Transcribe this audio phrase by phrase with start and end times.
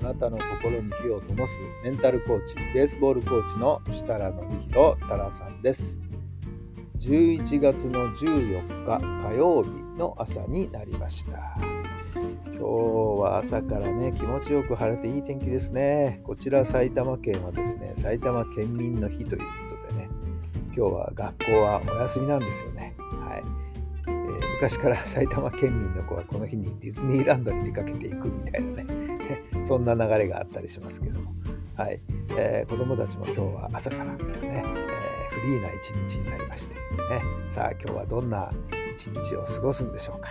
[0.00, 6.00] あなたの心に火を灯すメンタルコーチ、ベースボールコーチの設楽信弘太良さんです。
[6.98, 11.56] 11月の14日火曜日の朝になりました。
[12.44, 16.20] 今日は朝からね、気持ちよく晴れていい天気ですね。
[16.22, 19.44] こちら埼玉県はですね、埼玉県民の日というこ
[19.88, 20.08] とでね、
[20.66, 22.94] 今日は学校はお休みなんですよね。
[22.98, 23.42] はい。
[24.06, 28.97] えー昔から埼玉県民の子はこの日にディズニーランドに出かけていくみたいなね
[29.64, 31.32] そんな流れがあったりしますけども、
[31.76, 32.00] はい。
[32.36, 34.12] えー子どもたちも今日は朝からね、
[34.42, 34.98] えー
[35.30, 36.80] フリーな一日になりまして、ね、
[37.50, 38.52] さあ今日はどんな
[38.92, 40.30] 一日を過ごすんでしょうか、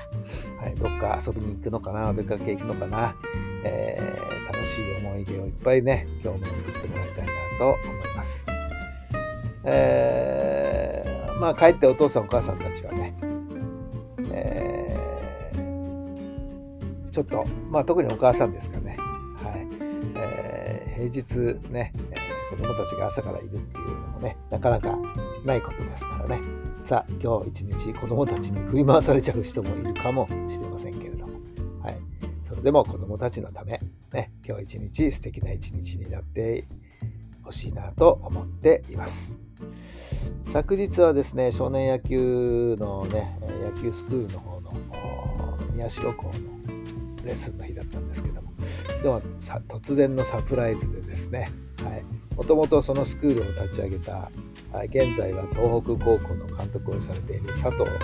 [0.62, 3.16] はい、どっか遊びに行くのかなお出かけ行くのかな、
[3.64, 8.46] えー楽しい思い出をいっぱいね今日も作ってもらいたいなと思います。
[9.64, 13.16] えーまあ帰ってお父さんお母さんたちはね
[14.32, 14.77] えー
[17.18, 18.96] ちょっと、まあ、特にお母さんですかね、
[19.42, 19.68] はい。
[20.18, 24.96] えー平日ね、えー子供たちが朝からいるっていうのもね、なかなか
[25.44, 26.40] ないことですからね、
[26.86, 31.34] さあ、今日一日子供たちに振り回されちゃう人もいるかもしれませんけれども、
[31.82, 31.98] はい、
[32.44, 33.82] それでも子供たちのため、
[34.14, 36.68] ね、今日一日素敵な一日になって
[37.44, 39.36] ほしいなと思っています。
[40.44, 44.72] 昨日はですね、少年野球のね、野球スクールの方の
[45.74, 46.77] 宮代校の
[47.28, 48.54] レッスンの日だったんですけども、
[48.88, 51.52] 昨日はさ突然のサプライズでですね、
[52.36, 54.32] もともとそのスクールを立ち上げた、
[54.72, 58.00] はい現在は東北高校の監督をされている佐藤監督、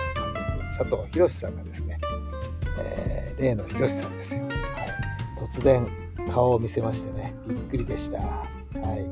[0.76, 1.98] 佐藤博さんがですね、
[2.78, 4.54] えー例の博さんですよ、はい。
[5.40, 5.86] 突然
[6.30, 8.18] 顔を見せましてね、びっくりでした。
[8.18, 8.44] は
[8.96, 9.06] い。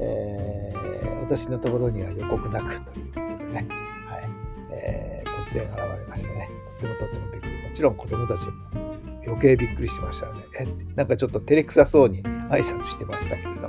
[0.00, 0.80] えー
[1.22, 3.66] 私のところには予告なくということでね、
[4.08, 4.28] はい。
[4.72, 6.48] えー突然現れましてね、
[6.80, 7.68] とってもとってもびっくり。
[7.68, 8.89] もちろん子供たちも
[9.26, 10.40] 余計びっくりしましたね。
[10.58, 10.66] え
[10.96, 13.68] なんかちょっと照れくさそうに挨拶してましたけれど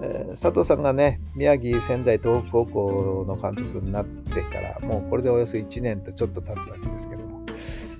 [0.00, 7.54] え佐藤さんがね、宮城仙台東北高校の監督になってから、もうこれでおよそ1年とちょっと経つわけですけども、え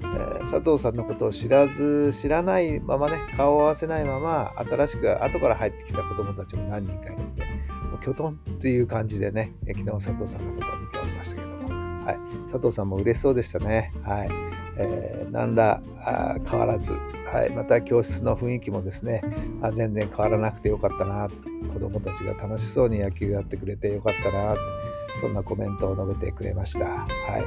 [0.04, 7.44] ー佐藤さんのことを知らず、知らないままね、顔を合わせないまま、新しく後から入ってきた子供たちも何人かいるんで、
[7.90, 12.18] もうきょとんという感じでね、昨日佐藤さんのことを見ておりましたけども、はい、
[12.50, 13.92] 佐藤さんも嬉しそうでしたね。
[14.02, 15.82] はいえー何ら
[16.48, 19.22] 変わらず、はい、また教室の雰囲気もですね
[19.60, 21.28] あ全然変わらなくてよかったな
[21.72, 24.56] 子どもたちが楽しそうに野球やってくれてよかったな
[25.20, 27.44] そんなコメントを述べてくれました、はい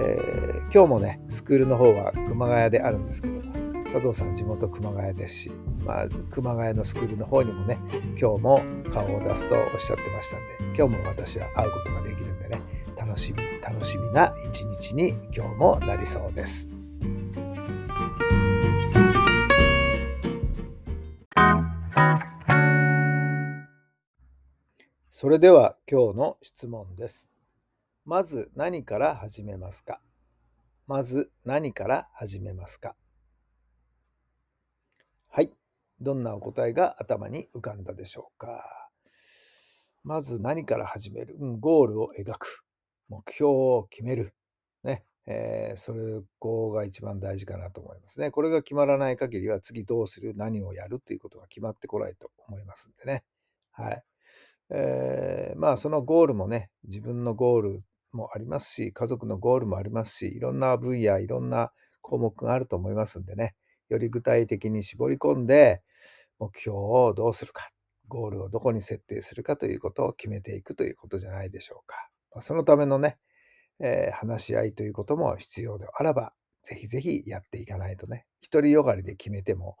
[0.00, 3.52] えー今日もねスクールの方は熊谷であるんですけども
[3.92, 5.50] 佐藤さん地元熊谷ですし、
[5.84, 7.78] まあ、熊谷のスクールの方にもね
[8.20, 8.62] 今日も
[8.92, 12.60] 顔を出すとおっしゃってましたんで今日も私は会うことができるんでね
[13.06, 16.68] 楽しみ楽しみな一日に今日もなりそうです。
[25.08, 27.30] それでは今日の質問です。
[28.04, 30.00] まず何から始めますか？
[30.86, 32.96] まず何から始めますか？
[35.28, 35.52] はい。
[36.00, 38.90] どんなお答えが頭に浮かんだでしょうか？
[40.04, 42.65] まず何から始める、うん、ゴールを描く。
[43.08, 44.34] 目標を決める。
[44.84, 45.04] ね。
[45.26, 48.30] えーそれ、こが一番大事かなと思いますね。
[48.30, 53.24] これが決まらない限りは次どうする、何をやるということが決まってこないと思いますんでね。
[53.72, 54.02] はい。
[54.70, 63.54] えーまあそのゴールもね、自分のゴールもありますし、家族のゴールもありますし、いろんな分野、いろんな項目があると思いますんでね、
[63.88, 65.82] より具体的に絞り込んで、
[66.38, 67.70] 目標をどうするか、
[68.08, 72.08] ゴールをどこに設定するかということを決めていくということじゃないでしょうか。
[72.40, 73.18] そのためのね、
[73.80, 79.76] えー話し合いということも必要であらば、ぜひぜひやっていかないとね、独りよがりで決めても、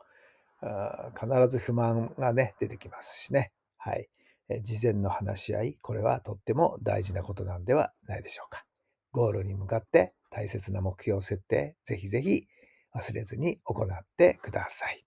[0.60, 3.52] あ必ず不満がね、出てきますしね。
[3.76, 4.08] はい。
[4.48, 8.64] え事前の話し合い、これはとっても大事なことなんではないでしょうか。
[9.12, 12.46] ゴールに向かって大切な目標設定、ぜひぜひ
[12.94, 15.04] 忘れずに行ってください。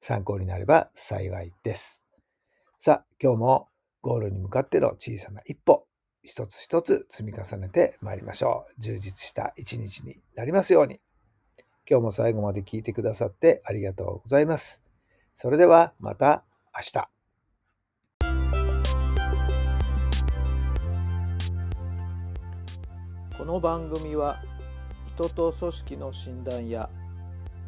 [0.00, 2.04] 参考になれば幸いです。
[2.78, 3.68] さあ、今日も
[4.00, 5.87] ゴールに向かっての小さな一歩、
[6.28, 8.80] 一つ一つ積み重ねてまいりましょう。
[8.82, 11.00] 充実した一日になりますように。
[11.88, 14.82] 今日も最後まで聞いてくださってありがとうございます。
[15.32, 16.44] それではまた
[16.76, 17.08] 明日。
[23.38, 24.42] この番組は
[25.14, 26.90] 人と組織の診断や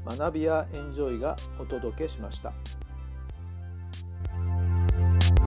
[0.05, 2.53] 学びやエンジョイがお届けしました。